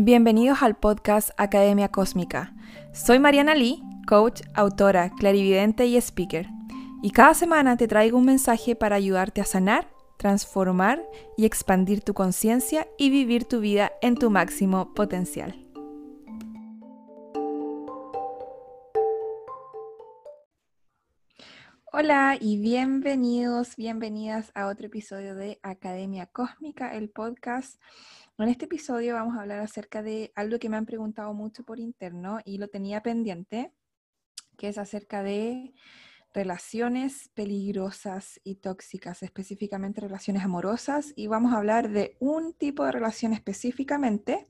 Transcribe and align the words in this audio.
Bienvenidos 0.00 0.62
al 0.62 0.76
podcast 0.76 1.30
Academia 1.38 1.88
Cósmica. 1.88 2.54
Soy 2.92 3.18
Mariana 3.18 3.56
Lee, 3.56 3.82
coach, 4.06 4.42
autora, 4.54 5.10
clarividente 5.10 5.86
y 5.86 5.96
speaker. 5.96 6.46
Y 7.02 7.10
cada 7.10 7.34
semana 7.34 7.76
te 7.76 7.88
traigo 7.88 8.16
un 8.16 8.24
mensaje 8.24 8.76
para 8.76 8.94
ayudarte 8.94 9.40
a 9.40 9.44
sanar, 9.44 9.88
transformar 10.16 11.02
y 11.36 11.46
expandir 11.46 12.02
tu 12.02 12.14
conciencia 12.14 12.86
y 12.96 13.10
vivir 13.10 13.46
tu 13.46 13.58
vida 13.58 13.90
en 14.00 14.14
tu 14.14 14.30
máximo 14.30 14.94
potencial. 14.94 15.66
Hola 21.90 22.36
y 22.40 22.60
bienvenidos, 22.60 23.74
bienvenidas 23.74 24.52
a 24.54 24.68
otro 24.68 24.86
episodio 24.86 25.34
de 25.34 25.58
Academia 25.64 26.26
Cósmica, 26.26 26.94
el 26.94 27.10
podcast 27.10 27.80
en 28.44 28.50
este 28.50 28.66
episodio 28.66 29.14
vamos 29.14 29.36
a 29.36 29.40
hablar 29.40 29.58
acerca 29.60 30.02
de 30.02 30.32
algo 30.36 30.58
que 30.58 30.68
me 30.68 30.76
han 30.76 30.86
preguntado 30.86 31.34
mucho 31.34 31.64
por 31.64 31.80
interno 31.80 32.38
y 32.44 32.58
lo 32.58 32.68
tenía 32.68 33.02
pendiente, 33.02 33.72
que 34.56 34.68
es 34.68 34.78
acerca 34.78 35.24
de 35.24 35.74
relaciones 36.32 37.30
peligrosas 37.34 38.40
y 38.44 38.56
tóxicas, 38.56 39.24
específicamente 39.24 40.00
relaciones 40.00 40.44
amorosas, 40.44 41.12
y 41.16 41.26
vamos 41.26 41.52
a 41.52 41.56
hablar 41.56 41.90
de 41.90 42.16
un 42.20 42.52
tipo 42.52 42.84
de 42.84 42.92
relación 42.92 43.32
específicamente, 43.32 44.48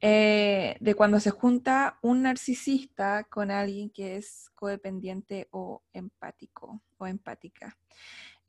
eh, 0.00 0.76
de 0.78 0.94
cuando 0.94 1.18
se 1.18 1.30
junta 1.30 1.98
un 2.02 2.22
narcisista 2.22 3.24
con 3.24 3.50
alguien 3.50 3.90
que 3.90 4.16
es 4.16 4.50
codependiente 4.54 5.48
o 5.50 5.82
empático 5.92 6.80
o 6.98 7.06
empática. 7.08 7.76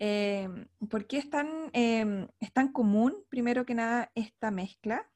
Em, 0.03 0.65
¿Por 0.89 1.05
qué 1.05 1.17
em, 1.73 2.27
es 2.39 2.51
tan, 2.51 2.71
común, 2.71 3.23
primero 3.29 3.67
que 3.67 3.75
nada, 3.75 4.11
esta 4.15 4.49
mezcla? 4.49 5.07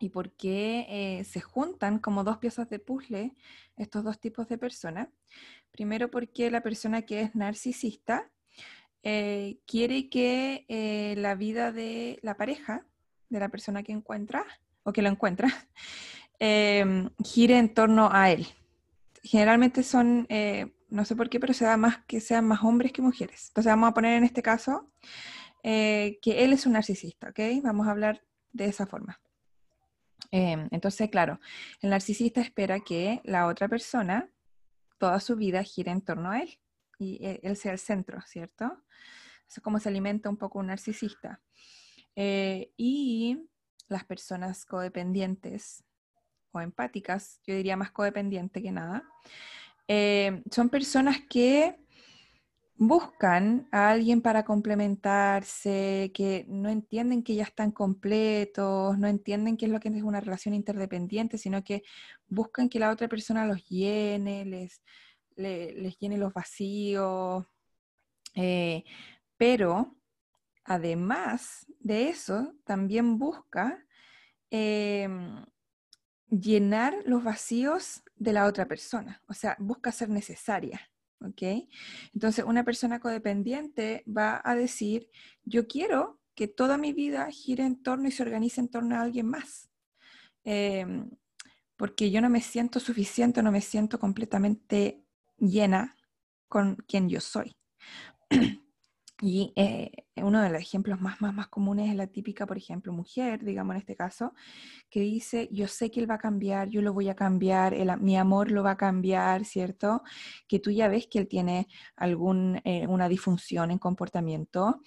¿Y 0.00 0.08
por 0.08 0.32
qué 0.32 0.86
eh, 0.88 1.24
se 1.24 1.40
juntan 1.40 2.00
como 2.00 2.24
dos 2.24 2.38
piezas 2.38 2.68
de 2.68 2.80
puzzle 2.80 3.32
estos 3.76 4.02
dos 4.02 4.18
tipos 4.18 4.48
de 4.48 4.58
personas? 4.58 5.06
Primero 5.70 6.10
porque 6.10 6.50
la 6.50 6.64
persona 6.64 7.02
que 7.02 7.20
es 7.20 7.36
narcisista 7.36 8.28
eh, 9.04 9.60
quiere 9.66 10.08
que 10.08 10.66
eh, 10.66 11.14
la 11.16 11.36
vida 11.36 11.70
de 11.70 12.18
la 12.22 12.36
pareja, 12.36 12.84
de 13.28 13.38
la 13.38 13.50
persona 13.50 13.84
que 13.84 13.92
encuentra 13.92 14.44
o 14.82 14.92
que 14.92 15.02
lo 15.02 15.10
encuentra, 15.10 15.46
em, 16.40 17.08
gire 17.22 17.56
en 17.56 17.72
torno 17.72 18.08
a 18.10 18.32
él. 18.32 18.48
Generalmente 19.22 19.84
son 19.84 20.26
no 20.92 21.06
sé 21.06 21.16
por 21.16 21.30
qué, 21.30 21.40
pero 21.40 21.54
se 21.54 21.64
da 21.64 21.76
más 21.76 22.04
que 22.06 22.20
sean 22.20 22.46
más 22.46 22.62
hombres 22.62 22.92
que 22.92 23.00
mujeres. 23.00 23.48
Entonces 23.48 23.70
vamos 23.70 23.90
a 23.90 23.94
poner 23.94 24.18
en 24.18 24.24
este 24.24 24.42
caso 24.42 24.92
eh, 25.62 26.18
que 26.20 26.44
él 26.44 26.52
es 26.52 26.66
un 26.66 26.74
narcisista, 26.74 27.30
¿ok? 27.30 27.40
Vamos 27.62 27.88
a 27.88 27.92
hablar 27.92 28.22
de 28.52 28.66
esa 28.66 28.86
forma. 28.86 29.20
Em, 30.30 30.68
entonces, 30.70 31.10
claro, 31.10 31.40
el 31.80 31.90
narcisista 31.90 32.40
espera 32.40 32.80
que 32.80 33.20
la 33.24 33.46
otra 33.46 33.68
persona, 33.68 34.28
toda 34.98 35.18
su 35.18 35.34
vida, 35.36 35.62
gire 35.62 35.90
en 35.90 36.02
torno 36.02 36.30
a 36.30 36.40
él 36.40 36.58
y 36.98 37.24
e, 37.24 37.40
él 37.42 37.56
sea 37.56 37.72
el 37.72 37.78
centro, 37.78 38.20
¿cierto? 38.26 38.64
Eso 39.48 39.60
es 39.60 39.62
como 39.62 39.80
se 39.80 39.88
alimenta 39.88 40.28
un 40.28 40.36
poco 40.36 40.58
un 40.58 40.66
narcisista. 40.66 41.40
Eh, 42.16 42.70
y 42.76 43.48
las 43.88 44.04
personas 44.04 44.66
codependientes 44.66 45.84
o 46.50 46.60
empáticas, 46.60 47.40
yo 47.46 47.54
diría 47.54 47.78
más 47.78 47.92
codependiente 47.92 48.62
que 48.62 48.72
nada, 48.72 49.04
eh, 49.94 50.42
son 50.50 50.70
personas 50.70 51.18
que 51.28 51.76
buscan 52.76 53.68
a 53.70 53.90
alguien 53.90 54.22
para 54.22 54.42
complementarse, 54.42 56.10
que 56.14 56.46
no 56.48 56.70
entienden 56.70 57.22
que 57.22 57.34
ya 57.34 57.42
están 57.42 57.72
completos, 57.72 58.98
no 58.98 59.06
entienden 59.06 59.58
qué 59.58 59.66
es 59.66 59.70
lo 59.70 59.80
que 59.80 59.90
es 59.90 60.02
una 60.02 60.20
relación 60.20 60.54
interdependiente, 60.54 61.36
sino 61.36 61.62
que 61.62 61.82
buscan 62.26 62.70
que 62.70 62.78
la 62.78 62.90
otra 62.90 63.06
persona 63.06 63.44
los 63.44 63.68
llene, 63.68 64.46
les, 64.46 64.82
les, 65.36 65.98
llene 65.98 66.16
los 66.16 66.32
vacíos. 66.32 67.44
Eh, 68.34 68.84
pero 69.36 69.94
además 70.64 71.66
de 71.80 72.08
eso, 72.08 72.54
también 72.64 73.18
busca 73.18 73.84
em, 74.50 75.44
llenar 76.32 76.96
los 77.04 77.22
vacíos 77.22 78.02
de 78.16 78.32
la 78.32 78.46
otra 78.46 78.66
persona, 78.66 79.22
o 79.28 79.34
sea, 79.34 79.56
busca 79.58 79.92
ser 79.92 80.08
necesaria. 80.08 80.80
¿ok? 81.20 81.68
Entonces, 82.14 82.44
una 82.44 82.64
persona 82.64 82.98
codependiente 82.98 84.02
va 84.06 84.40
a 84.44 84.54
decir, 84.54 85.08
yo 85.44 85.66
quiero 85.68 86.20
que 86.34 86.48
toda 86.48 86.78
mi 86.78 86.92
vida 86.92 87.30
gire 87.30 87.64
en 87.64 87.82
torno 87.82 88.08
y 88.08 88.12
se 88.12 88.22
organice 88.22 88.60
en 88.60 88.68
torno 88.68 88.96
a 88.96 89.02
alguien 89.02 89.26
más, 89.26 89.70
em, 90.44 91.10
porque 91.76 92.10
yo 92.10 92.20
no 92.20 92.30
me 92.30 92.40
siento 92.40 92.80
suficiente, 92.80 93.42
no 93.42 93.52
me 93.52 93.60
siento 93.60 93.98
completamente 93.98 95.04
llena 95.38 95.96
con 96.48 96.76
quien 96.88 97.08
yo 97.08 97.20
soy. 97.20 97.54
Y 99.24 99.52
eh, 99.54 99.92
uno 100.16 100.42
de 100.42 100.50
los 100.50 100.60
ejemplos 100.60 101.00
más, 101.00 101.20
más, 101.20 101.32
más 101.32 101.46
comunes 101.46 101.88
es 101.88 101.94
la 101.94 102.08
típica, 102.08 102.44
por 102.44 102.56
ejemplo, 102.56 102.92
mujer, 102.92 103.44
digamos 103.44 103.74
en 103.74 103.78
este 103.78 103.94
caso, 103.94 104.34
que 104.90 104.98
dice, 104.98 105.48
yo 105.52 105.68
sé 105.68 105.92
que 105.92 106.00
él 106.00 106.10
va 106.10 106.16
a 106.16 106.18
cambiar, 106.18 106.68
yo 106.70 106.82
lo 106.82 106.92
voy 106.92 107.08
a 107.08 107.14
cambiar, 107.14 107.76
mi 108.00 108.16
amor 108.16 108.50
lo 108.50 108.64
va 108.64 108.72
a 108.72 108.76
cambiar, 108.76 109.44
¿cierto? 109.44 110.02
Que 110.48 110.58
tú 110.58 110.72
ya 110.72 110.88
ves 110.88 111.06
que 111.06 111.20
él 111.20 111.28
tiene 111.28 111.68
alguna 111.94 112.60
eh, 112.64 112.84
disfunción 113.08 113.70
en 113.70 113.78
comportamiento, 113.78 114.80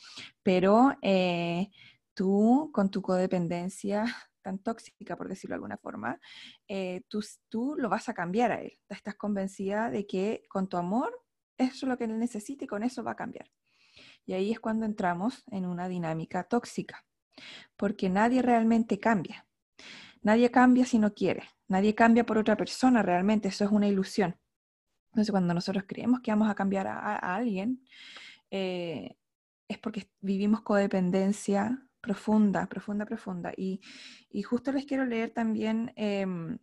pero 0.43 0.97
eh, 1.01 1.69
tú 2.13 2.71
con 2.73 2.91
tu 2.91 3.01
codependencia 3.01 4.03
tan 4.41 4.59
tóxica, 4.59 5.15
por 5.15 5.29
decirlo 5.29 5.53
de 5.53 5.57
alguna 5.57 5.77
forma, 5.77 6.19
tú, 7.07 7.21
tú 7.49 7.75
lo 7.77 7.89
vas 7.89 8.09
a 8.09 8.13
cambiar 8.13 8.51
a 8.51 8.61
él. 8.61 8.73
Estás 8.89 9.15
convencida 9.15 9.89
de 9.89 10.05
que 10.05 10.43
con 10.49 10.67
tu 10.67 10.75
amor 10.77 11.23
eso 11.57 11.85
es 11.85 11.89
lo 11.89 11.97
que 11.97 12.03
él 12.03 12.19
necesita 12.19 12.65
y 12.65 12.67
con 12.67 12.83
eso 12.83 13.03
va 13.03 13.11
a 13.11 13.15
cambiar. 13.15 13.47
Y 14.25 14.33
ahí 14.33 14.51
es 14.51 14.59
cuando 14.59 14.85
entramos 14.85 15.43
en 15.51 15.65
una 15.65 15.87
dinámica 15.87 16.43
tóxica, 16.43 17.05
porque 17.77 18.09
nadie 18.09 18.41
realmente 18.41 18.99
cambia. 18.99 19.45
Nadie 20.21 20.49
cambia 20.49 20.85
si 20.85 20.97
no 20.97 21.13
quiere. 21.13 21.43
Nadie 21.67 21.93
cambia 21.93 22.25
por 22.25 22.37
otra 22.37 22.57
persona 22.57 23.03
realmente. 23.03 23.49
Eso 23.49 23.63
es 23.63 23.71
una 23.71 23.87
ilusión. 23.87 24.35
Entonces, 25.09 25.31
cuando 25.31 25.53
nosotros 25.53 25.85
creemos 25.87 26.21
que 26.21 26.31
vamos 26.31 26.49
a 26.49 26.55
cambiar 26.55 26.87
a, 26.87 27.15
alguien, 27.35 27.85
eh, 28.49 29.15
es 29.67 29.77
porque 29.77 30.09
vivimos 30.19 30.61
codependencia 30.61 31.87
profunda, 32.01 32.67
profunda, 32.67 33.05
profunda. 33.05 33.51
Y, 33.55 33.81
justo 34.43 34.71
les 34.71 34.85
quiero 34.85 35.05
leer 35.05 35.31
también 35.31 35.93
em, 35.95 36.57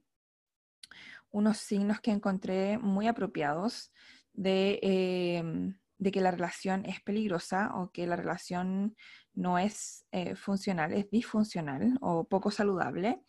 unos 1.30 1.56
signos 1.58 2.00
que 2.00 2.10
encontré 2.10 2.78
muy 2.78 3.08
apropiados 3.08 3.92
de 4.32 4.78
em, 4.82 5.78
de 6.02 6.10
que 6.10 6.20
la 6.20 6.32
relación 6.32 6.84
es 6.84 7.00
peligrosa 7.00 7.70
o 7.76 7.92
que 7.92 8.08
la 8.08 8.16
relación 8.16 8.96
no 9.34 9.56
es 9.58 10.04
eh, 10.10 10.34
funcional, 10.34 10.92
es 10.92 11.08
disfuncional 11.10 11.96
o 12.00 12.24
poco 12.24 12.50
saludable. 12.50 13.22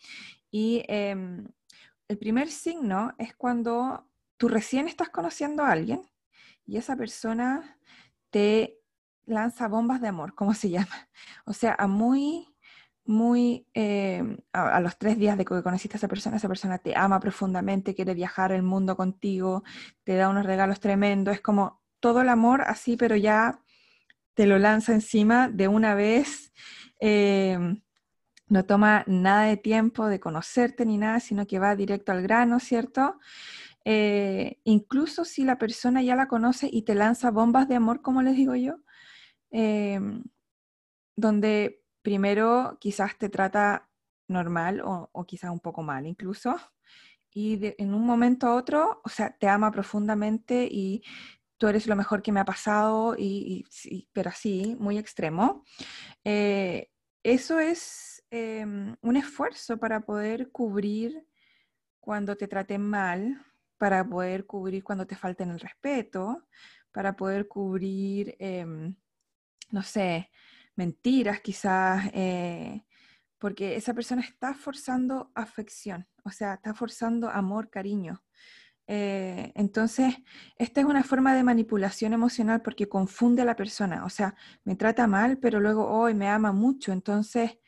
Y 0.49 0.83
em, 0.87 1.47
el 2.07 2.17
primer 2.17 2.49
signo 2.49 3.13
es 3.19 3.35
cuando 3.35 4.09
tú 4.37 4.47
recién 4.47 4.87
estás 4.87 5.09
conociendo 5.09 5.63
a 5.63 5.71
alguien 5.71 6.01
y 6.65 6.77
esa 6.77 6.95
persona 6.95 7.77
te 8.31 8.79
lanza 9.25 9.67
bombas 9.67 10.01
de 10.01 10.07
amor, 10.07 10.33
¿cómo 10.33 10.55
se 10.55 10.69
llama? 10.71 11.09
O 11.45 11.53
sea, 11.53 11.75
a 11.77 11.85
muy, 11.85 12.47
muy, 13.05 13.67
em, 13.75 14.37
a, 14.51 14.77
a, 14.77 14.79
los 14.81 14.97
tres 14.97 15.19
días 15.19 15.37
de 15.37 15.45
que 15.45 15.61
conociste 15.61 15.97
a 15.97 15.99
esa 15.99 16.07
persona, 16.07 16.37
esa 16.37 16.47
persona 16.47 16.79
te 16.79 16.97
ama 16.97 17.19
profundamente, 17.19 17.93
quiere 17.93 18.15
viajar 18.15 18.51
el 18.51 18.63
mundo 18.63 18.97
contigo, 18.97 19.63
te 20.03 20.15
da 20.15 20.29
unos 20.29 20.47
regalos 20.47 20.79
tremendos, 20.79 21.35
es 21.35 21.41
como 21.41 21.82
todo 22.03 22.19
el 22.19 22.27
amor 22.27 22.63
así, 22.67 22.97
pero 22.97 23.15
ya 23.15 23.61
te 24.33 24.45
lo 24.45 24.59
lanza 24.59 24.91
encima 24.91 25.47
de 25.47 25.69
una 25.69 25.95
vez. 25.95 26.51
Eh, 26.99 27.57
no 28.49 28.65
toma 28.65 29.05
nada 29.07 29.43
de 29.43 29.55
tiempo 29.55 30.07
de 30.07 30.19
conocerte 30.19 30.85
ni 30.85 30.97
nada, 30.97 31.21
sino 31.21 31.47
que 31.47 31.59
va 31.59 31.77
directo 31.77 32.11
al 32.11 32.21
grano, 32.21 32.59
¿cierto? 32.59 33.19
Eh, 33.85 34.59
incluso 34.65 35.23
si 35.23 35.45
la 35.45 35.57
persona 35.57 36.01
ya 36.01 36.17
la 36.17 36.27
conoce 36.27 36.67
y 36.69 36.81
te 36.81 36.93
lanza 36.93 37.31
bombas 37.31 37.69
de 37.69 37.75
amor, 37.75 38.01
como 38.01 38.21
les 38.21 38.35
digo 38.35 38.55
yo, 38.55 38.81
eh, 39.51 40.01
donde 41.15 41.85
primero 42.01 42.77
quizás 42.81 43.17
te 43.17 43.29
trata 43.29 43.89
normal 44.27 44.81
o, 44.83 45.25
quizás 45.25 45.51
un 45.51 45.61
poco 45.61 45.83
mal 45.83 46.05
incluso, 46.05 46.57
y 47.31 47.73
en 47.81 47.93
un 47.93 48.05
momento 48.05 48.47
a 48.47 48.55
otro, 48.55 48.99
o 49.05 49.09
sea, 49.09 49.37
te 49.37 49.47
ama 49.47 49.71
profundamente 49.71 50.67
y 50.69 51.01
tú 51.63 51.69
eres 51.69 51.87
lo 51.87 51.95
mejor 51.95 52.21
que 52.21 52.33
me 52.33 52.41
ha 52.41 52.45
pasado, 52.45 53.15
y, 53.17 53.65
pero 54.11 54.31
así, 54.31 54.75
muy 54.81 54.97
extremo. 54.97 55.63
Eh, 56.25 56.89
eso 57.23 57.57
es 57.57 58.21
em, 58.31 58.97
un 58.99 59.15
esfuerzo 59.15 59.77
para 59.77 60.01
poder 60.01 60.51
cubrir 60.51 61.25
cuando 62.01 62.35
te 62.35 62.49
traten 62.49 62.81
mal, 62.81 63.41
para 63.77 64.03
poder 64.03 64.45
cubrir 64.45 64.83
cuando 64.83 65.07
te 65.07 65.15
falten 65.15 65.51
el 65.51 65.59
respeto, 65.61 66.49
para 66.91 67.15
poder 67.15 67.47
cubrir, 67.47 68.35
em, 68.39 68.93
no 69.71 69.83
sé, 69.83 70.31
mentiras 70.75 71.39
quizás, 71.39 72.11
eh, 72.13 72.83
porque 73.37 73.77
esa 73.77 73.93
persona 73.93 74.21
está 74.21 74.53
forzando 74.53 75.31
afección, 75.33 76.09
o 76.25 76.29
sea, 76.29 76.55
está 76.55 76.73
forzando 76.73 77.29
amor, 77.29 77.69
cariño. 77.69 78.21
Eh, 78.87 79.51
entonces, 79.55 80.15
esta 80.57 80.81
es 80.81 80.85
una 80.87 81.03
forma 81.03 81.33
de 81.35 81.43
manipulación 81.43 82.13
emocional 82.13 82.61
porque 82.61 82.89
confunde 82.89 83.41
a 83.43 83.45
la 83.45 83.55
persona, 83.55 84.03
o 84.05 84.09
sea, 84.09 84.35
me 84.65 84.75
trata 84.75 85.07
mal, 85.07 85.37
pero 85.39 85.59
luego 85.61 85.87
hoy 85.89 86.13
me 86.13 86.27
ama 86.27 86.51
mucho, 86.51 86.91
entonces, 86.91 87.59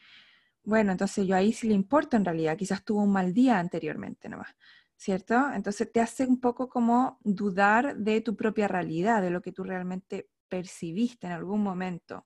bueno, 0.64 0.92
entonces 0.92 1.28
yo 1.28 1.36
ahí 1.36 1.54
sí 1.54 1.68
le 1.68 1.74
importa 1.76 2.18
en 2.18 2.26
realidad, 2.26 2.58
quizás 2.58 2.84
tuvo 2.84 3.04
un 3.04 3.12
mal 3.14 3.34
día 3.34 3.60
anteriormente 3.60 4.30
nomás, 4.30 4.56
¿cierto? 4.98 5.36
Entonces 5.54 5.92
te 5.92 6.02
hace 6.02 6.26
un 6.26 6.40
poco 6.40 6.70
como 6.70 7.20
dudar 7.24 7.98
de 7.98 8.22
tu 8.22 8.36
propia 8.36 8.68
realidad, 8.68 9.22
de 9.22 9.30
lo 9.32 9.42
que 9.42 9.52
tú 9.52 9.64
realmente 9.64 10.30
percibiste 10.50 11.28
en 11.28 11.34
algún 11.34 11.62
momento. 11.64 12.26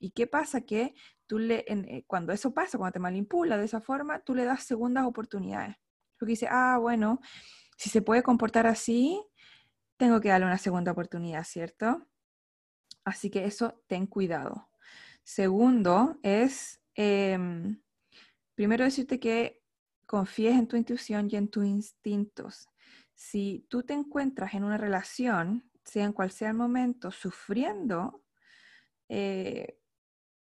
¿Y 0.00 0.10
qué 0.12 0.26
pasa? 0.26 0.62
Que 0.62 0.94
tú 1.26 1.38
le, 1.38 1.64
eh, 1.68 2.04
cuando 2.06 2.32
eso 2.32 2.54
pasa, 2.54 2.78
cuando 2.78 2.92
te 2.94 3.00
manipula 3.00 3.56
de 3.58 3.64
esa 3.66 3.80
forma, 3.80 4.20
tú 4.20 4.34
le 4.34 4.44
das 4.44 4.64
segundas 4.64 5.06
oportunidades. 5.06 5.76
Porque 6.18 6.32
dice, 6.32 6.48
ah, 6.50 6.78
bueno, 6.80 7.20
si 7.82 7.90
se 7.90 8.00
puede 8.00 8.22
comportar 8.22 8.68
así, 8.68 9.20
tengo 9.96 10.20
que 10.20 10.28
darle 10.28 10.46
una 10.46 10.58
segunda 10.58 10.92
oportunidad, 10.92 11.42
¿cierto? 11.42 12.06
Así 13.04 13.28
que 13.28 13.44
eso, 13.44 13.82
ten 13.88 14.06
cuidado. 14.06 14.70
Segundo 15.24 16.16
es, 16.22 16.80
em, 16.94 17.82
primero 18.54 18.84
decirte 18.84 19.18
que 19.18 19.64
confíes 20.06 20.54
en 20.54 20.68
tu 20.68 20.76
intuición 20.76 21.26
y 21.28 21.34
en 21.34 21.48
tus 21.48 21.66
instintos. 21.66 22.68
Si 23.14 23.66
tú 23.68 23.82
te 23.82 23.94
encuentras 23.94 24.54
en 24.54 24.62
una 24.62 24.78
relación, 24.78 25.68
sea 25.82 26.04
en 26.04 26.12
cual 26.12 26.30
sea 26.30 26.50
el 26.50 26.54
momento, 26.54 27.10
sufriendo 27.10 28.22
eh, 29.08 29.76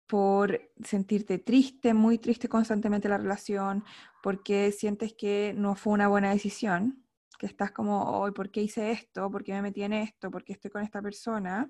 por 0.05 0.61
sentirte 0.83 1.39
triste, 1.39 1.95
muy 1.95 2.19
triste 2.19 2.47
constantemente 2.47 3.09
la 3.09 3.17
relación, 3.17 3.83
porque 4.21 4.71
sientes 4.71 5.15
que 5.15 5.55
no 5.57 5.73
fue 5.73 5.93
una 5.93 6.07
buena 6.07 6.29
decisión, 6.29 7.01
que 7.41 7.47
estás 7.47 7.71
como, 7.71 8.03
hoy, 8.03 8.33
¿por 8.33 8.51
qué 8.51 8.61
hice 8.61 8.91
esto? 8.91 9.31
¿Por 9.31 9.43
qué 9.43 9.53
me 9.53 9.63
metí 9.63 9.81
en 9.81 9.93
esto? 9.93 10.29
¿Por 10.29 10.43
qué 10.43 10.53
estoy 10.53 10.69
con 10.69 10.83
esta 10.83 11.01
persona? 11.01 11.67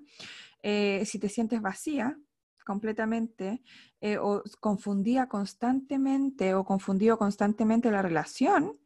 Eh, 0.62 1.06
si 1.06 1.18
te 1.18 1.30
sientes 1.30 1.62
vacía 1.62 2.18
completamente 2.66 3.64
eh, 4.02 4.18
o 4.18 4.44
confundía 4.60 5.28
constantemente 5.28 6.54
o 6.56 6.66
confundido 6.66 7.18
constantemente 7.18 7.90
la 7.90 8.02
relación, 8.02 8.82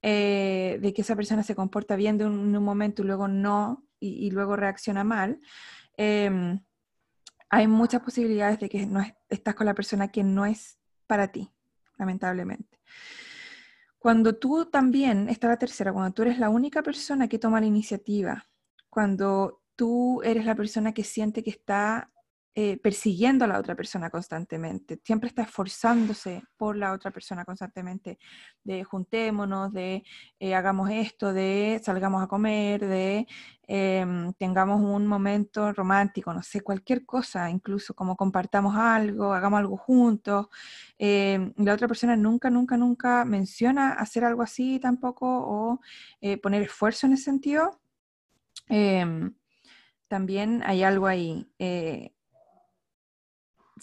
eh, 0.00 0.78
de 0.80 0.94
que 0.94 1.02
esa 1.02 1.14
persona 1.14 1.42
se 1.42 1.54
comporta 1.54 1.94
bien 1.94 2.16
de 2.16 2.24
un, 2.24 2.50
momento 2.52 3.02
y 3.02 3.04
luego 3.04 3.28
no, 3.28 3.84
y, 4.00 4.30
luego 4.30 4.56
reacciona 4.56 5.04
mal, 5.04 5.40
em, 5.98 6.58
hay 7.50 7.68
muchas 7.68 8.00
posibilidades 8.00 8.58
de 8.60 8.70
que 8.70 8.86
no 8.86 9.04
estás 9.28 9.54
con 9.54 9.66
la 9.66 9.74
persona 9.74 10.08
que 10.08 10.24
no 10.24 10.46
es 10.46 10.78
para 11.06 11.28
ti, 11.28 11.50
lamentablemente. 11.98 12.80
Cuando 14.04 14.34
tú 14.36 14.66
también, 14.66 15.30
está 15.30 15.48
la 15.48 15.56
tercera, 15.56 15.90
cuando 15.90 16.12
tú 16.12 16.20
eres 16.20 16.38
la 16.38 16.50
única 16.50 16.82
persona 16.82 17.26
que 17.26 17.38
toma 17.38 17.58
la 17.58 17.64
iniciativa, 17.64 18.46
cuando 18.90 19.62
tú 19.76 20.20
eres 20.22 20.44
la 20.44 20.54
persona 20.54 20.92
que 20.92 21.02
siente 21.02 21.42
que 21.42 21.48
está 21.48 22.12
eh, 22.56 22.78
persiguiendo 22.78 23.44
a 23.44 23.48
la 23.48 23.58
otra 23.58 23.74
persona 23.74 24.10
constantemente, 24.10 25.00
siempre 25.02 25.26
está 25.28 25.42
esforzándose 25.42 26.44
por 26.56 26.76
la 26.76 26.92
otra 26.92 27.10
persona 27.10 27.44
constantemente, 27.44 28.16
de 28.62 28.84
juntémonos, 28.84 29.72
de 29.72 30.04
eh, 30.38 30.54
hagamos 30.54 30.88
esto, 30.90 31.32
de 31.32 31.80
salgamos 31.82 32.22
a 32.22 32.28
comer, 32.28 32.86
de 32.86 33.26
em, 33.66 34.32
tengamos 34.34 34.80
un 34.80 35.04
momento 35.08 35.72
romántico, 35.72 36.32
no 36.32 36.42
sé, 36.44 36.60
cualquier 36.60 37.04
cosa, 37.04 37.50
incluso 37.50 37.92
como 37.92 38.14
compartamos 38.14 38.76
algo, 38.76 39.32
hagamos 39.32 39.58
algo 39.58 39.76
juntos. 39.76 40.46
Em, 40.96 41.52
la 41.56 41.74
otra 41.74 41.88
persona 41.88 42.16
nunca, 42.16 42.50
nunca, 42.50 42.76
nunca 42.76 43.24
menciona 43.24 43.94
hacer 43.94 44.24
algo 44.24 44.42
así 44.42 44.78
tampoco 44.78 45.26
o 45.26 45.80
eh, 46.20 46.38
poner 46.38 46.62
esfuerzo 46.62 47.06
en 47.08 47.14
ese 47.14 47.24
sentido. 47.24 47.80
Em, 48.68 49.34
también 50.06 50.62
hay 50.64 50.84
algo 50.84 51.08
ahí 51.08 51.48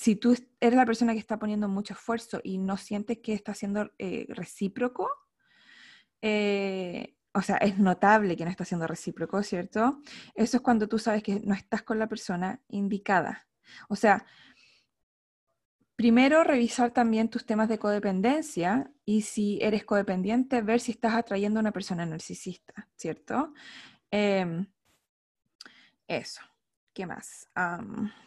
si 0.01 0.15
tú 0.15 0.35
eres 0.59 0.75
la 0.75 0.85
persona 0.87 1.13
que 1.13 1.19
está 1.19 1.37
poniendo 1.37 1.67
mucho 1.67 1.93
esfuerzo 1.93 2.41
y 2.43 2.57
no 2.57 2.75
sientes 2.75 3.19
que 3.19 3.33
está 3.33 3.53
siendo 3.53 3.91
eh, 3.99 4.25
recíproco, 4.29 5.07
eh, 6.23 7.15
o 7.35 7.43
sea, 7.43 7.57
es 7.57 7.77
notable 7.77 8.35
que 8.35 8.43
no 8.43 8.49
está 8.49 8.65
siendo 8.65 8.87
recíproco, 8.87 9.43
¿cierto? 9.43 10.01
Eso 10.33 10.57
es 10.57 10.63
cuando 10.63 10.87
tú 10.87 10.97
sabes 10.97 11.21
que 11.21 11.39
no 11.41 11.53
estás 11.53 11.83
con 11.83 11.99
la 11.99 12.07
persona 12.07 12.63
indicada. 12.69 13.47
O 13.89 13.95
sea, 13.95 14.25
primero 15.95 16.43
revisar 16.43 16.89
también 16.89 17.29
tus 17.29 17.45
temas 17.45 17.69
de 17.69 17.77
codependencia 17.77 18.91
y 19.05 19.21
si 19.21 19.59
eres 19.61 19.85
codependiente, 19.85 20.63
ver 20.63 20.79
si 20.79 20.93
estás 20.93 21.13
atrayendo 21.13 21.59
a 21.59 21.61
una 21.61 21.73
persona 21.73 22.07
narcisista, 22.07 22.89
¿cierto? 22.95 23.53
Em, 24.09 24.65
eso. 26.07 26.41
¿Qué 26.91 27.05
más? 27.05 27.47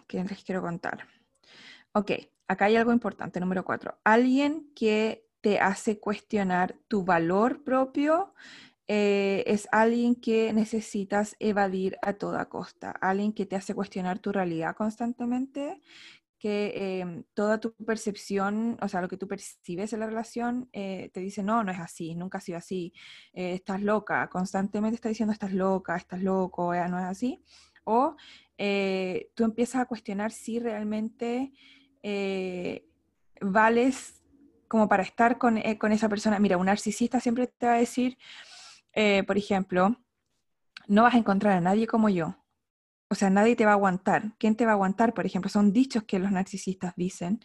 ¿Qué 0.07 0.23
les 0.23 0.45
quiero 0.45 0.63
contar? 0.63 1.24
Ok, 1.97 2.11
acá 2.49 2.65
hay 2.67 2.77
algo 2.77 2.93
importante, 2.93 3.39
número 3.39 3.65
cuatro. 3.65 3.99
Alguien 4.03 4.69
que 4.75 5.29
te 5.41 5.61
hace 5.61 6.01
cuestionar 6.01 6.77
tu 6.89 7.05
valor 7.05 7.63
propio 7.63 8.35
eh, 8.89 9.45
es 9.47 9.69
alguien 9.71 10.17
que 10.17 10.53
necesitas 10.53 11.37
evadir 11.39 11.97
a 12.03 12.15
toda 12.15 12.49
costa, 12.49 12.91
alguien 12.91 13.33
que 13.33 13.47
te 13.47 13.55
hace 13.57 13.75
cuestionar 13.75 14.19
tu 14.19 14.33
realidad 14.33 14.75
constantemente, 14.75 15.81
que 16.39 17.01
em, 17.01 17.25
toda 17.35 17.61
tu 17.61 17.75
percepción, 17.75 18.77
o 18.83 18.89
sea, 18.89 19.01
lo 19.01 19.09
que 19.09 19.17
tú 19.17 19.29
percibes 19.29 19.93
en 19.93 20.01
la 20.01 20.07
relación, 20.07 20.69
eh, 20.73 21.11
te 21.15 21.21
dice, 21.21 21.43
no, 21.45 21.63
no 21.65 21.73
es 21.73 21.79
así, 21.81 22.15
nunca 22.17 22.39
ha 22.39 22.41
sido 22.41 22.59
así, 22.59 22.93
eh, 23.35 23.55
estás 23.55 23.83
loca, 23.83 24.29
constantemente 24.31 24.97
está 24.97 25.09
diciendo, 25.09 25.33
estás 25.33 25.53
loca, 25.53 25.97
estás 25.97 26.23
loco, 26.23 26.75
no 26.75 26.99
es 26.99 27.05
así. 27.05 27.43
O 27.85 28.17
tú 29.35 29.45
empiezas 29.45 29.83
a 29.83 29.87
cuestionar 29.87 30.33
si 30.33 30.59
realmente 30.59 31.53
eh, 32.07 32.87
vales 33.41 34.21
como 34.69 34.91
para 34.91 35.03
estar 35.03 35.39
eh, 35.57 35.79
con, 35.79 35.93
esa 35.93 36.09
persona. 36.11 36.39
Mira, 36.39 36.59
un 36.59 36.67
narcisista 36.67 37.19
siempre 37.19 37.47
te 37.47 37.65
va 37.65 37.73
a 37.75 37.79
decir, 37.79 38.19
eh, 38.93 39.23
por 39.23 39.39
ejemplo, 39.39 39.97
no 40.87 41.05
vas 41.05 41.15
a 41.15 41.19
encontrar 41.19 41.55
a 41.55 41.61
nadie 41.63 41.87
como 41.87 42.11
yo. 42.11 42.37
O 43.09 43.15
sea, 43.15 43.31
nadie 43.31 43.57
te 43.57 43.65
va 43.65 43.71
a 43.71 43.75
aguantar. 43.75 44.35
¿Quién 44.39 44.55
te 44.55 44.67
va 44.67 44.73
a 44.73 44.75
aguantar? 44.75 45.15
Por 45.15 45.25
ejemplo, 45.25 45.49
son 45.49 45.73
dichos 45.73 46.03
que 46.03 46.19
los 46.19 46.31
narcisistas 46.31 46.93
dicen, 46.95 47.41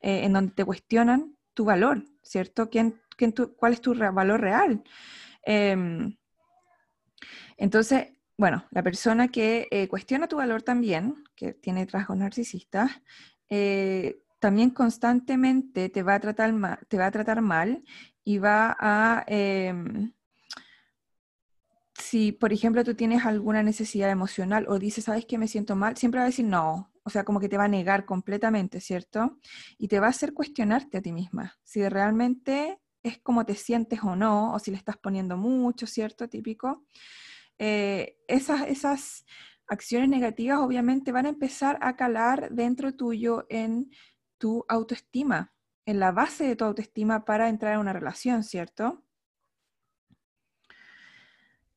en 0.00 0.32
donde 0.32 0.52
te 0.52 0.64
cuestionan 0.64 1.36
tu 1.52 1.66
valor, 1.66 2.04
¿cierto? 2.22 2.70
¿Quién, 2.70 3.02
¿Cuál 3.58 3.72
es 3.74 3.82
tu 3.82 3.94
valor 3.94 4.40
real? 4.40 4.84
Em, 5.42 6.16
entonces, 7.56 8.08
bueno, 8.38 8.64
la 8.70 8.82
persona 8.82 9.28
que 9.28 9.86
cuestiona 9.90 10.28
tu 10.28 10.36
valor 10.36 10.62
también, 10.62 11.24
que 11.34 11.52
tiene 11.52 11.84
rasgos 11.86 12.16
narcisistas, 12.16 13.02
eh, 13.50 14.22
también 14.38 14.70
constantemente 14.70 15.88
te 15.88 16.02
va 16.02 16.14
a 16.14 16.20
tratar 16.20 16.52
mal, 16.52 16.78
te 16.88 16.98
va 16.98 17.06
a 17.06 17.10
tratar 17.10 17.42
mal 17.42 17.82
y 18.24 18.38
va 18.38 18.76
a... 18.78 19.24
Em, 19.26 20.12
si, 21.94 22.32
por 22.32 22.52
ejemplo, 22.52 22.84
tú 22.84 22.94
tienes 22.94 23.26
alguna 23.26 23.62
necesidad 23.62 24.10
emocional 24.10 24.66
o 24.68 24.78
dices, 24.78 25.04
¿sabes 25.04 25.26
que 25.26 25.36
me 25.36 25.48
siento 25.48 25.76
mal? 25.76 25.96
Siempre 25.96 26.18
va 26.20 26.24
a 26.24 26.28
decir 26.28 26.44
no. 26.44 26.92
O 27.02 27.10
sea, 27.10 27.24
como 27.24 27.40
que 27.40 27.48
te 27.48 27.58
va 27.58 27.64
a 27.64 27.68
negar 27.68 28.04
completamente, 28.04 28.80
¿cierto? 28.80 29.38
Y 29.78 29.88
te 29.88 29.98
va 29.98 30.06
a 30.06 30.10
hacer 30.10 30.32
cuestionarte 30.32 30.98
a 30.98 31.02
ti 31.02 31.12
misma. 31.12 31.58
Si 31.64 31.86
realmente 31.88 32.80
es 33.02 33.18
como 33.18 33.44
te 33.44 33.54
sientes 33.54 34.00
o 34.02 34.14
no, 34.14 34.52
o 34.54 34.58
si 34.58 34.70
le 34.70 34.76
estás 34.76 34.96
poniendo 34.98 35.36
mucho, 35.36 35.86
¿cierto? 35.86 36.28
Típico. 36.28 36.84
Eh, 37.58 38.18
esas, 38.28 38.68
esas 38.68 39.24
acciones 39.68 40.08
negativas 40.08 40.58
obviamente 40.60 41.12
van 41.12 41.26
a 41.26 41.30
empezar 41.30 41.78
a 41.80 41.96
calar 41.96 42.50
dentro 42.50 42.94
tuyo 42.94 43.46
en 43.48 43.90
tu 44.38 44.64
autoestima, 44.68 45.52
en 45.86 46.00
la 46.00 46.12
base 46.12 46.44
de 46.44 46.56
tu 46.56 46.64
autoestima 46.64 47.24
para 47.24 47.48
entrar 47.48 47.74
en 47.74 47.80
una 47.80 47.92
relación, 47.92 48.42
¿cierto? 48.42 49.04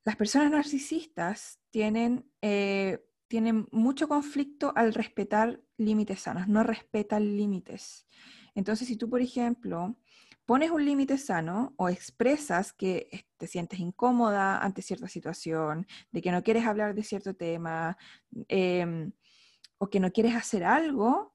Las 0.03 0.15
personas 0.15 0.51
narcisistas 0.51 1.59
tienen, 1.69 2.31
eh, 2.41 3.05
tienen 3.27 3.67
mucho 3.71 4.07
conflicto 4.07 4.73
al 4.75 4.93
respetar 4.93 5.61
límites 5.77 6.21
sanos, 6.21 6.47
no 6.47 6.63
respetan 6.63 7.37
límites. 7.37 8.07
Entonces, 8.55 8.87
si 8.87 8.97
tú, 8.97 9.09
por 9.09 9.21
ejemplo, 9.21 9.97
pones 10.51 10.69
un 10.69 10.83
límite 10.83 11.17
sano 11.17 11.73
o 11.77 11.87
expresas 11.87 12.73
que 12.73 13.25
te 13.37 13.47
sientes 13.47 13.79
incómoda 13.79 14.57
ante 14.57 14.81
cierta 14.81 15.07
situación, 15.07 15.87
de 16.11 16.21
que 16.21 16.29
no 16.29 16.43
quieres 16.43 16.65
hablar 16.65 16.93
de 16.93 17.03
cierto 17.03 17.33
tema, 17.33 17.97
em, 18.49 19.13
o 19.77 19.89
que 19.89 20.01
no 20.01 20.11
quieres 20.11 20.35
hacer 20.35 20.65
algo 20.65 21.33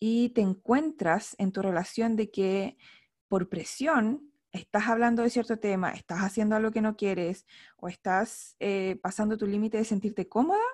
y 0.00 0.30
te 0.30 0.40
encuentras 0.40 1.36
en 1.36 1.52
tu 1.52 1.60
relación 1.60 2.16
de 2.16 2.30
que 2.30 2.78
por 3.28 3.50
presión 3.50 4.32
estás 4.50 4.88
hablando 4.88 5.22
de 5.22 5.28
cierto 5.28 5.58
tema, 5.58 5.90
estás 5.90 6.20
haciendo 6.20 6.56
algo 6.56 6.70
que 6.70 6.80
no 6.80 6.96
quieres 6.96 7.44
o 7.76 7.88
estás 7.88 8.56
eh, 8.60 8.98
pasando 9.02 9.36
tu 9.36 9.46
límite 9.46 9.76
de 9.76 9.84
sentirte 9.84 10.26
cómoda, 10.26 10.64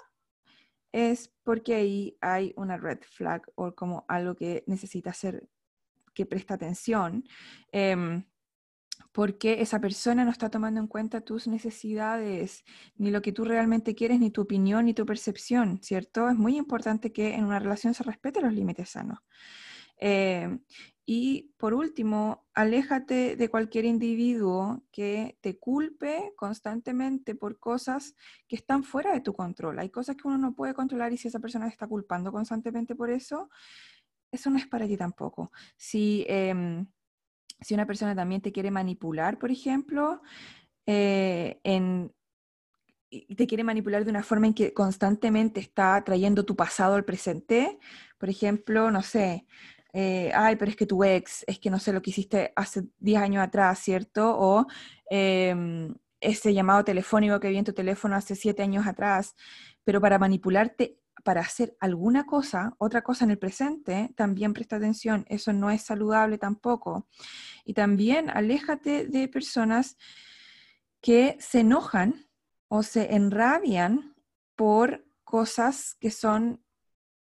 es 0.93 1.33
porque 1.43 1.75
ahí 1.75 2.17
hay 2.21 2.53
una 2.57 2.77
red 2.77 3.01
flag 3.03 3.43
o 3.57 3.75
como 3.75 4.05
algo 4.07 4.37
que 4.37 4.63
necesita 4.69 5.13
ser 5.13 5.49
que 6.15 6.27
presta 6.27 6.55
atención. 6.55 7.25
Em, 7.73 8.25
porque 9.13 9.61
esa 9.61 9.81
persona 9.81 10.25
no 10.25 10.31
está 10.31 10.51
tomando 10.51 10.81
en 10.81 10.87
cuenta 10.87 11.21
tus 11.21 11.49
necesidades, 11.49 12.65
ni 12.97 13.11
lo 13.11 13.23
que 13.23 13.33
tú 13.33 13.45
realmente 13.45 13.95
quieres, 13.95 14.21
ni 14.21 14.31
tu 14.31 14.43
opinión, 14.43 14.85
ni 14.85 14.95
tu 14.95 15.05
percepción, 15.07 15.81
¿cierto? 15.83 16.29
Es 16.29 16.37
muy 16.37 16.57
importante 16.57 17.13
que 17.13 17.35
en 17.35 17.45
una 17.45 17.59
relación 17.59 17.95
se 17.95 18.05
respeten 18.05 18.45
los 18.45 18.53
límites 18.53 18.91
sanos. 18.91 19.19
Eh, 20.01 20.59
y 21.13 21.53
por 21.57 21.75
último, 21.75 22.47
aléjate 22.55 23.35
de 23.35 23.49
cualquier 23.49 23.85
individuo 23.85 24.85
que 24.93 25.37
te 25.41 25.59
culpe 25.59 26.33
constantemente 26.37 27.35
por 27.35 27.59
cosas 27.59 28.15
que 28.47 28.55
están 28.55 28.85
fuera 28.85 29.13
de 29.13 29.21
tu 29.21 29.33
control. 29.33 29.81
Hay 29.81 29.91
cosas 29.91 30.15
que 30.15 30.29
uno 30.29 30.39
no 30.39 30.55
puede 30.55 30.73
controlar 30.73 31.13
y 31.13 31.17
si 31.17 31.27
esa 31.27 31.41
persona 31.41 31.67
te 31.67 31.73
está 31.73 31.89
culpando 31.89 32.31
constantemente 32.31 32.95
por 32.95 33.11
eso, 33.11 33.51
eso 34.33 34.51
no 34.51 34.59
es 34.59 34.67
para 34.67 34.87
ti 34.87 34.97
tampoco. 34.97 35.53
Si 35.77 36.25
em, 36.29 36.87
si 37.61 37.75
una 37.75 37.87
persona 37.87 38.15
también 38.15 38.41
te 38.41 38.53
quiere 38.53 38.71
manipular, 38.71 39.39
por 39.39 39.51
ejemplo, 39.51 40.23
eh, 40.87 41.61
y 43.11 43.35
te 43.35 43.47
quiere 43.47 43.65
manipular 43.65 44.05
de 44.05 44.11
una 44.11 44.23
forma 44.23 44.47
en 44.47 44.55
que 44.55 44.73
constantemente 44.73 45.61
está 45.61 46.03
trayendo 46.05 46.45
tu 46.45 46.55
pasado 46.57 46.95
al 46.95 47.05
presente, 47.05 47.79
por 48.19 48.31
ejemplo, 48.31 48.91
no 48.91 49.03
sé, 49.03 49.47
eh, 49.93 50.31
ay, 50.35 50.57
pero 50.57 50.71
es 50.71 50.77
que 50.77 50.87
tu 50.87 51.03
ex, 51.03 51.45
es 51.49 51.59
que 51.59 51.71
no 51.71 51.81
sé 51.81 51.93
lo 51.93 52.03
que 52.03 52.11
hiciste 52.11 52.53
hace 52.55 52.85
10 52.99 53.21
años 53.21 53.43
atrás, 53.43 53.81
¿cierto? 53.81 54.37
O 54.39 54.67
em, 55.11 55.95
ese 56.21 56.55
llamado 56.55 56.85
telefónico 56.85 57.41
que 57.41 57.49
vi 57.49 57.59
en 57.59 57.65
tu 57.65 57.73
teléfono 57.73 58.15
hace 58.15 58.37
7 58.37 58.63
años 58.63 58.87
atrás, 58.87 59.35
pero 59.85 60.01
para 60.01 60.19
manipularte 60.19 61.00
para 61.23 61.41
hacer 61.41 61.77
alguna 61.81 62.25
cosa, 62.25 62.75
otra 62.79 63.03
cosa 63.03 63.25
en 63.25 63.33
el 63.33 63.39
presente, 63.39 64.13
también 64.17 64.53
presta 64.53 64.77
atención. 64.77 65.25
Eso 65.29 65.53
no 65.53 65.71
es 65.71 65.83
saludable 65.83 66.39
tampoco. 66.39 67.09
Y 67.65 67.75
también 67.75 68.31
aléjate 68.31 69.07
de 69.07 69.29
personas 69.29 69.97
que 71.01 71.37
se 71.41 71.61
enojan 71.61 72.29
o 72.69 72.83
se 72.83 73.15
enrabian 73.15 74.15
por 74.55 75.07
cosas 75.25 75.97
que 76.01 76.11
son 76.11 76.63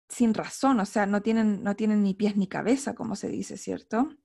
sin 0.07 0.33
razón, 0.33 0.79
o 0.79 0.85
sea, 0.85 1.05
no 1.05 1.21
tienen, 1.21 1.63
no 1.63 1.75
tienen 1.75 2.03
ni 2.03 2.13
pies 2.13 2.37
ni 2.37 2.47
cabeza, 2.47 2.93
como 2.93 3.15
se 3.15 3.27
dice, 3.27 3.57
¿cierto? 3.57 4.15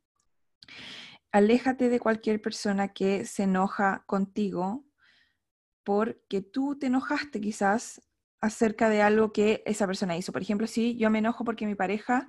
Aléjate 1.32 1.88
de 1.88 2.00
cualquier 2.00 2.40
persona 2.42 2.88
que 2.88 3.24
se 3.24 3.44
enoja 3.44 4.04
contigo 4.06 4.84
porque 5.84 6.42
tú 6.42 6.78
te 6.78 6.86
enojaste 6.86 7.40
quizás 7.40 8.02
acerca 8.40 8.88
de 8.88 9.02
algo 9.02 9.32
que 9.32 9.62
esa 9.66 9.87
persona 9.87 10.16
hizo. 10.16 10.32
Por 10.32 10.42
ejemplo, 10.42 10.66
si 10.66 10.97
yo 10.97 11.11
me 11.11 11.18
enojo 11.18 11.44
porque 11.44 11.66
mi 11.66 11.75
pareja 11.75 12.26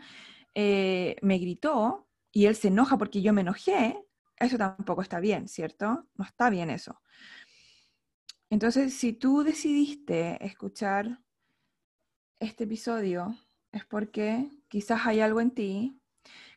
eh, 0.56 1.16
me 1.22 1.38
gritó 1.38 2.08
y 2.32 2.46
él 2.46 2.56
se 2.56 2.68
enoja 2.68 2.98
porque 2.98 3.22
yo 3.22 3.34
me 3.34 3.42
enojé, 3.42 3.98
eso 4.38 4.58
tampoco 4.58 5.02
está 5.02 5.20
bien, 5.20 5.48
¿cierto? 5.48 6.08
No 6.16 6.26
está 6.26 6.50
bien 6.50 6.70
eso. 6.70 7.02
Entonces, 8.50 8.94
si 8.94 9.14
tú 9.14 9.44
decidiste 9.44 10.44
escuchar 10.46 11.20
este 12.40 12.66
episodio, 12.66 13.38
es 13.72 13.86
porque 13.86 14.50
quizás 14.68 15.06
hay 15.06 15.22
algo 15.22 15.40
en 15.40 15.52
ti 15.52 16.02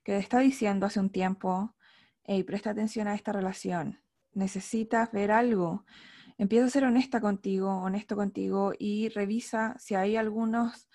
que 0.02 0.12
te 0.12 0.18
está 0.18 0.40
diciendo 0.40 0.86
hace 0.86 0.98
un 0.98 1.10
tiempo, 1.10 1.76
hey, 2.24 2.42
presta 2.42 2.70
atención 2.70 3.06
a 3.06 3.14
esta 3.14 3.32
relación, 3.32 4.00
necesitas 4.32 5.12
ver 5.12 5.30
algo 5.30 5.84
empieza 6.38 6.66
a 6.66 6.70
ser 6.70 6.84
honesta 6.84 7.20
contigo, 7.20 7.68
honesto 7.68 8.16
contigo 8.16 8.72
y 8.78 9.08
revisa 9.08 9.76
si 9.78 9.94
hay 9.94 10.16
algunas 10.16 10.88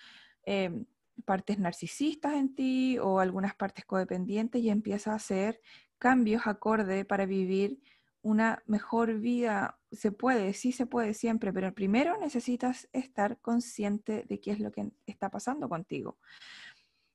em, 0.44 0.86
partes 1.24 1.58
narcisistas 1.58 2.34
en 2.34 2.54
ti 2.54 2.98
o 2.98 3.20
algunas 3.20 3.54
partes 3.54 3.84
codependientes 3.84 4.62
y 4.62 4.70
empieza 4.70 5.12
a 5.12 5.16
hacer 5.16 5.60
cambios 5.98 6.46
acorde 6.46 7.04
para 7.04 7.26
vivir 7.26 7.80
una 8.22 8.62
mejor 8.66 9.18
vida. 9.18 9.78
Se 9.92 10.12
puede, 10.12 10.52
sí 10.52 10.72
se 10.72 10.86
puede 10.86 11.14
siempre, 11.14 11.52
pero 11.52 11.72
primero 11.74 12.18
necesitas 12.18 12.88
estar 12.92 13.38
consciente 13.40 14.24
de 14.28 14.40
qué 14.40 14.52
es 14.52 14.60
lo 14.60 14.70
que 14.72 14.90
está 15.06 15.30
pasando 15.30 15.68
contigo. 15.68 16.18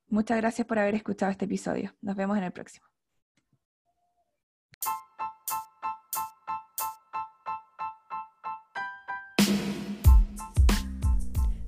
Muchas 0.07 0.37
gracias 0.37 0.67
por 0.67 0.79
haber 0.79 0.95
escuchado 0.95 1.31
este 1.31 1.45
episodio. 1.45 1.95
Nos 2.01 2.15
vemos 2.15 2.37
en 2.37 2.43
el 2.43 2.51
próximo. 2.51 2.94